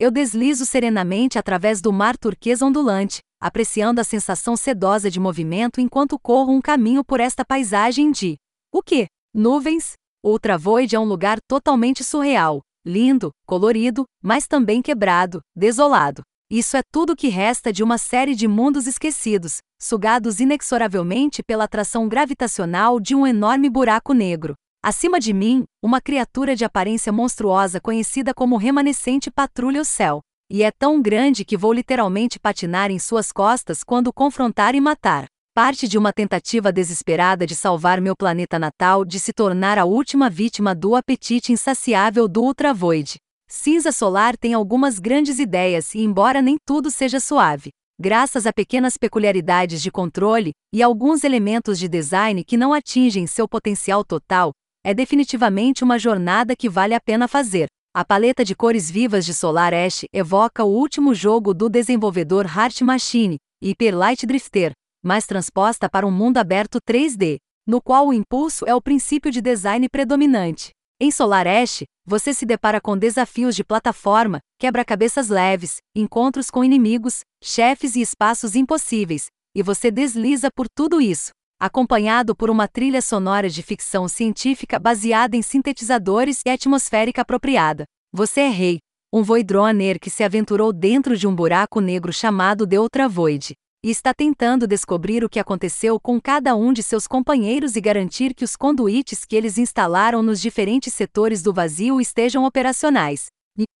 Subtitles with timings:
[0.00, 6.18] Eu deslizo serenamente através do mar turquesa ondulante, apreciando a sensação sedosa de movimento enquanto
[6.18, 8.38] corro um caminho por esta paisagem de.
[8.72, 9.08] O que?
[9.34, 9.92] Nuvens?
[10.24, 16.22] Ultravoid é um lugar totalmente surreal, lindo, colorido, mas também quebrado, desolado.
[16.50, 22.08] Isso é tudo que resta de uma série de mundos esquecidos, sugados inexoravelmente pela atração
[22.08, 24.54] gravitacional de um enorme buraco negro.
[24.82, 30.22] Acima de mim, uma criatura de aparência monstruosa conhecida como remanescente patrulha o céu.
[30.50, 35.26] E é tão grande que vou literalmente patinar em suas costas quando confrontar e matar.
[35.54, 40.30] Parte de uma tentativa desesperada de salvar meu planeta natal de se tornar a última
[40.30, 43.16] vítima do apetite insaciável do ultravoid.
[43.46, 48.96] Cinza Solar tem algumas grandes ideias e, embora nem tudo seja suave, graças a pequenas
[48.96, 54.52] peculiaridades de controle e alguns elementos de design que não atingem seu potencial total,
[54.84, 57.66] é definitivamente uma jornada que vale a pena fazer.
[57.94, 62.82] A paleta de cores vivas de Solar Ash evoca o último jogo do desenvolvedor Heart
[62.82, 68.64] Machine, Hyper Light Drifter, mas transposta para um mundo aberto 3D, no qual o impulso
[68.66, 70.70] é o princípio de design predominante.
[71.00, 77.20] Em Solar Ash, você se depara com desafios de plataforma, quebra-cabeças leves, encontros com inimigos,
[77.42, 83.50] chefes e espaços impossíveis, e você desliza por tudo isso, acompanhado por uma trilha sonora
[83.50, 87.84] de ficção científica baseada em sintetizadores e atmosférica apropriada.
[88.10, 88.78] Você é rei,
[89.12, 93.52] um Voidrunner que se aventurou dentro de um buraco negro chamado The Ultravoid
[93.84, 98.34] e está tentando descobrir o que aconteceu com cada um de seus companheiros e garantir
[98.34, 103.26] que os conduítes que eles instalaram nos diferentes setores do vazio estejam operacionais.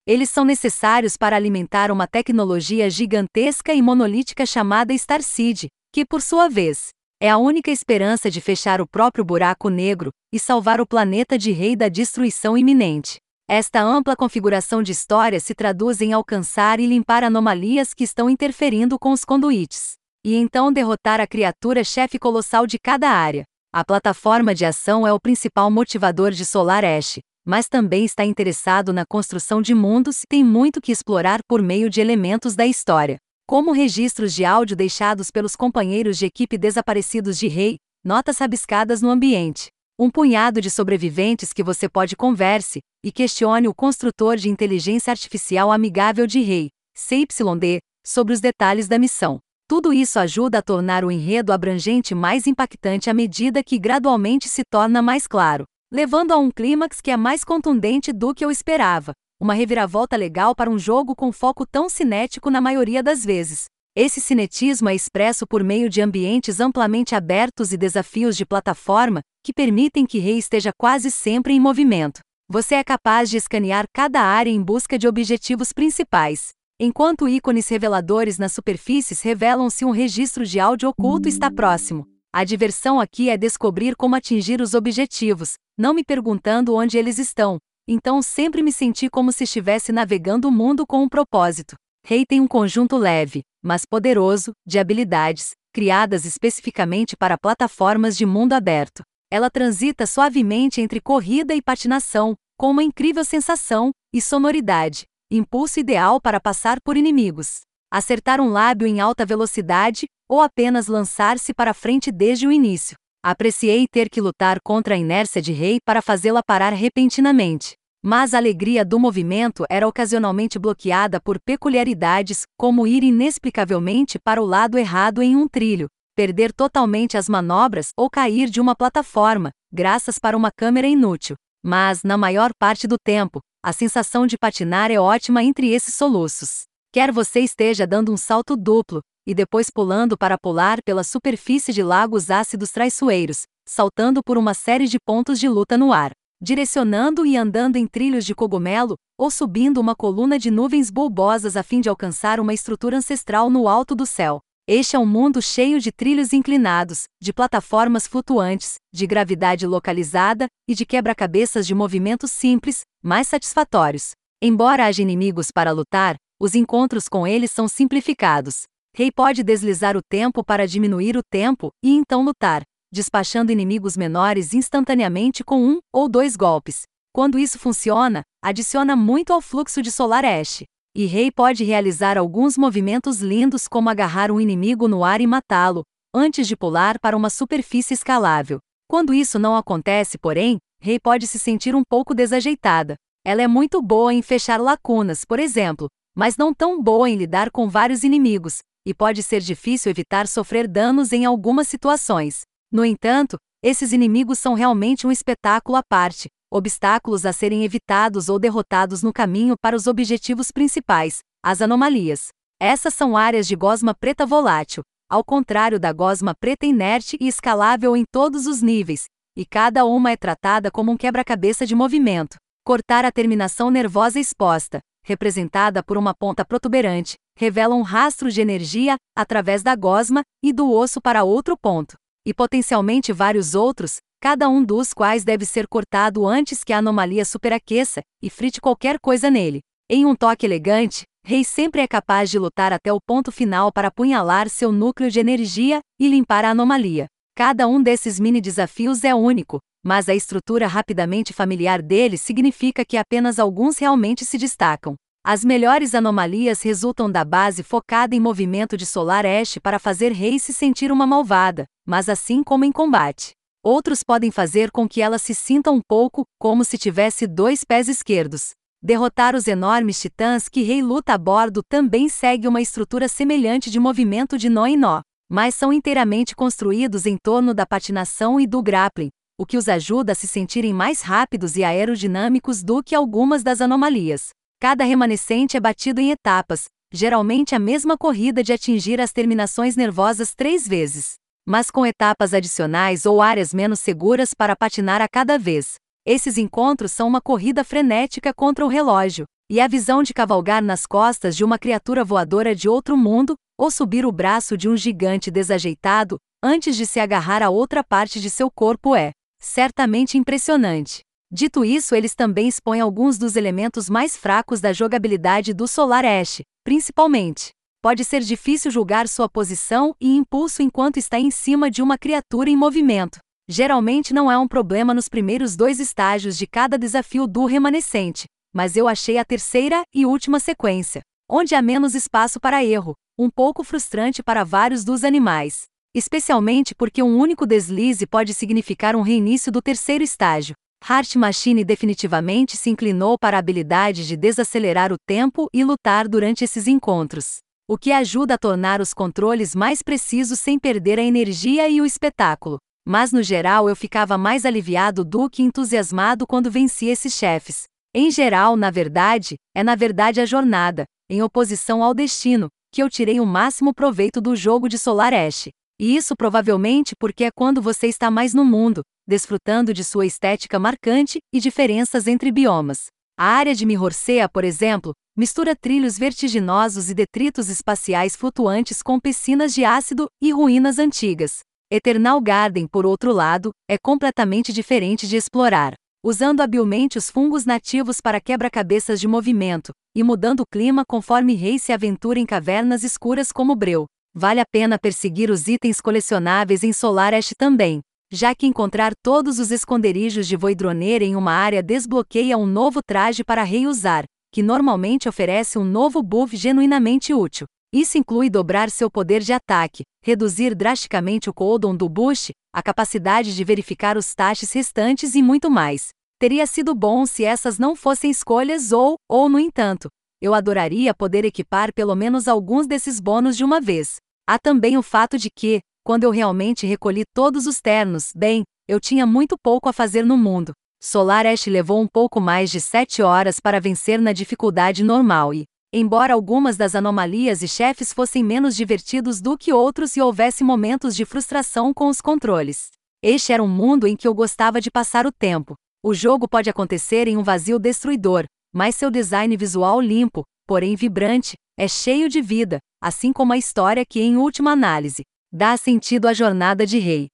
[0.06, 6.48] Eles são necessários para alimentar uma tecnologia gigantesca e monolítica chamada Starseed, que por sua
[6.48, 6.88] vez
[7.22, 11.52] é a única esperança de fechar o próprio buraco negro e salvar o planeta de
[11.52, 13.18] rei da destruição iminente.
[13.46, 18.98] Esta ampla configuração de história se traduz em alcançar e limpar anomalias que estão interferindo
[18.98, 19.92] com os conduítes.
[20.24, 23.44] E então derrotar a criatura-chefe colossal de cada área.
[23.70, 28.94] A plataforma de ação é o principal motivador de Solar Ash, mas também está interessado
[28.94, 33.18] na construção de mundos e tem muito que explorar por meio de elementos da história,
[33.50, 39.10] como registros de áudio deixados pelos companheiros de equipe desaparecidos de Rei, notas rabiscadas no
[39.10, 45.10] ambiente, um punhado de sobreviventes que você pode converse e questione o construtor de inteligência
[45.10, 49.40] artificial amigável de Rei, CYD, sobre os detalhes da missão.
[49.66, 54.62] Tudo isso ajuda a tornar o enredo abrangente mais impactante à medida que gradualmente se
[54.70, 59.10] torna mais claro, levando a um clímax que é mais contundente do que eu esperava.
[59.40, 63.64] Uma reviravolta legal para um jogo com foco tão cinético na maioria das vezes.
[63.96, 69.54] Esse cinetismo é expresso por meio de ambientes amplamente abertos e desafios de plataforma, que
[69.54, 72.20] permitem que Rei esteja quase sempre em movimento.
[72.50, 76.50] Você é capaz de escanear cada área em busca de objetivos principais.
[76.78, 82.06] Enquanto ícones reveladores nas superfícies revelam se um registro de áudio oculto está próximo.
[82.30, 87.58] A diversão aqui é descobrir como atingir os objetivos, não me perguntando onde eles estão.
[87.86, 91.74] Então sempre me senti como se estivesse navegando o mundo com um propósito.
[92.04, 98.52] Rei tem um conjunto leve, mas poderoso, de habilidades, criadas especificamente para plataformas de mundo
[98.52, 99.02] aberto.
[99.30, 106.20] Ela transita suavemente entre corrida e patinação, com uma incrível sensação e sonoridade, impulso ideal
[106.20, 107.60] para passar por inimigos,
[107.90, 112.96] acertar um lábio em alta velocidade ou apenas lançar-se para frente desde o início.
[113.22, 117.74] Apreciei ter que lutar contra a inércia de Rei para fazê-la parar repentinamente.
[118.02, 124.46] Mas a alegria do movimento era ocasionalmente bloqueada por peculiaridades, como ir inexplicavelmente para o
[124.46, 125.86] lado errado em um trilho,
[126.16, 131.36] perder totalmente as manobras ou cair de uma plataforma, graças para uma câmera inútil.
[131.62, 136.69] Mas, na maior parte do tempo, a sensação de patinar é ótima entre esses soluços.
[136.92, 141.84] Quer você esteja dando um salto duplo, e depois pulando para pular pela superfície de
[141.84, 146.12] lagos ácidos traiçoeiros, saltando por uma série de pontos de luta no ar
[146.42, 151.62] direcionando e andando em trilhos de cogumelo, ou subindo uma coluna de nuvens bulbosas a
[151.62, 154.40] fim de alcançar uma estrutura ancestral no alto do céu.
[154.66, 160.74] Este é um mundo cheio de trilhos inclinados, de plataformas flutuantes, de gravidade localizada e
[160.74, 164.12] de quebra-cabeças de movimentos simples, mais satisfatórios.
[164.40, 168.62] Embora haja inimigos para lutar, os encontros com eles são simplificados.
[168.96, 174.54] Rei pode deslizar o tempo para diminuir o tempo e então lutar, despachando inimigos menores
[174.54, 176.82] instantaneamente com um ou dois golpes.
[177.12, 180.64] Quando isso funciona, adiciona muito ao fluxo de Solar Ash.
[180.96, 185.82] E Rei pode realizar alguns movimentos lindos como agarrar um inimigo no ar e matá-lo,
[186.12, 188.58] antes de pular para uma superfície escalável.
[188.88, 192.96] Quando isso não acontece, porém, Rei pode se sentir um pouco desajeitada.
[193.24, 197.50] Ela é muito boa em fechar lacunas, por exemplo, mas não tão boa em lidar
[197.50, 202.42] com vários inimigos, e pode ser difícil evitar sofrer danos em algumas situações.
[202.72, 208.38] No entanto, esses inimigos são realmente um espetáculo à parte, obstáculos a serem evitados ou
[208.38, 212.28] derrotados no caminho para os objetivos principais, as anomalias.
[212.60, 217.96] Essas são áreas de gosma preta volátil, ao contrário da gosma preta inerte e escalável
[217.96, 219.04] em todos os níveis,
[219.36, 222.36] e cada uma é tratada como um quebra-cabeça de movimento.
[222.64, 228.96] Cortar a terminação nervosa exposta, representada por uma ponta protuberante, revela um rastro de energia
[229.16, 234.62] através da gosma e do osso para outro ponto, e potencialmente vários outros, cada um
[234.62, 239.60] dos quais deve ser cortado antes que a anomalia superaqueça e frite qualquer coisa nele.
[239.88, 243.88] Em um toque elegante, Rei sempre é capaz de lutar até o ponto final para
[243.88, 247.06] apunhalar seu núcleo de energia e limpar a anomalia.
[247.36, 252.96] Cada um desses mini desafios é único, mas a estrutura rapidamente familiar deles significa que
[252.96, 254.94] apenas alguns realmente se destacam.
[255.22, 260.38] As melhores anomalias resultam da base focada em movimento de Solar Ash para fazer Rei
[260.38, 263.32] se sentir uma malvada, mas assim como em combate.
[263.62, 267.88] Outros podem fazer com que ela se sinta um pouco como se tivesse dois pés
[267.88, 268.52] esquerdos.
[268.82, 273.78] Derrotar os enormes titãs que Rei luta a bordo também segue uma estrutura semelhante de
[273.78, 278.62] movimento de nó em nó, mas são inteiramente construídos em torno da patinação e do
[278.62, 283.42] grappling, o que os ajuda a se sentirem mais rápidos e aerodinâmicos do que algumas
[283.42, 284.28] das anomalias.
[284.60, 290.34] Cada remanescente é batido em etapas, geralmente a mesma corrida de atingir as terminações nervosas
[290.34, 291.14] três vezes,
[291.48, 295.76] mas com etapas adicionais ou áreas menos seguras para patinar a cada vez.
[296.04, 300.84] Esses encontros são uma corrida frenética contra o relógio, e a visão de cavalgar nas
[300.84, 305.30] costas de uma criatura voadora de outro mundo, ou subir o braço de um gigante
[305.30, 311.00] desajeitado, antes de se agarrar a outra parte de seu corpo é, certamente impressionante.
[311.32, 316.42] Dito isso, eles também expõem alguns dos elementos mais fracos da jogabilidade do Solar Ash,
[316.62, 317.50] principalmente.
[317.82, 322.50] Pode ser difícil julgar sua posição e impulso enquanto está em cima de uma criatura
[322.50, 323.18] em movimento
[323.50, 328.76] geralmente não é um problema nos primeiros dois estágios de cada desafio do remanescente, mas
[328.76, 333.64] eu achei a terceira e última sequência, onde há menos espaço para erro, um pouco
[333.64, 335.64] frustrante para vários dos animais.
[335.94, 340.54] Especialmente porque um único deslize pode significar um reinício do terceiro estágio.
[340.88, 346.44] Heart Machine definitivamente se inclinou para a habilidade de desacelerar o tempo e lutar durante
[346.44, 347.38] esses encontros,
[347.68, 351.86] o que ajuda a tornar os controles mais precisos sem perder a energia e o
[351.86, 357.64] espetáculo mas no geral eu ficava mais aliviado do que entusiasmado quando venci esses chefes.
[357.94, 362.88] Em geral, na verdade, é na verdade a jornada, em oposição ao destino, que eu
[362.88, 365.48] tirei o máximo proveito do jogo de Solar Ash.
[365.82, 370.58] E isso provavelmente porque é quando você está mais no mundo, desfrutando de sua estética
[370.58, 372.88] marcante e diferenças entre biomas.
[373.18, 379.54] A área de Mihorsea, por exemplo, mistura trilhos vertiginosos e detritos espaciais flutuantes com piscinas
[379.54, 381.38] de ácido e ruínas antigas.
[381.72, 385.72] Eternal Garden, por outro lado, é completamente diferente de explorar.
[386.04, 391.58] Usando habilmente os fungos nativos para quebra-cabeças de movimento, e mudando o clima conforme Rei
[391.58, 393.86] se aventura em cavernas escuras como Breu.
[394.12, 397.80] Vale a pena perseguir os itens colecionáveis em Solar Ash também,
[398.10, 403.22] já que encontrar todos os esconderijos de Voidroner em uma área desbloqueia um novo traje
[403.22, 407.46] para Rei usar, que normalmente oferece um novo buff genuinamente útil.
[407.72, 413.32] Isso inclui dobrar seu poder de ataque, reduzir drasticamente o cooldown do boost, a capacidade
[413.32, 415.90] de verificar os tastes restantes e muito mais.
[416.18, 419.88] Teria sido bom se essas não fossem escolhas ou, ou no entanto,
[420.20, 423.96] eu adoraria poder equipar pelo menos alguns desses bônus de uma vez.
[424.28, 428.78] Há também o fato de que, quando eu realmente recolhi todos os ternos, bem, eu
[428.78, 430.52] tinha muito pouco a fazer no mundo.
[430.82, 435.44] Solar Ash levou um pouco mais de 7 horas para vencer na dificuldade normal e,
[435.72, 440.96] Embora algumas das anomalias e chefes fossem menos divertidos do que outros e houvesse momentos
[440.96, 442.70] de frustração com os controles.
[443.00, 445.54] Este era um mundo em que eu gostava de passar o tempo.
[445.80, 451.36] O jogo pode acontecer em um vazio destruidor, mas seu design visual limpo, porém vibrante,
[451.58, 455.02] é cheio de vida, assim como a história que, em última análise,
[455.32, 457.08] dá sentido à jornada de rei.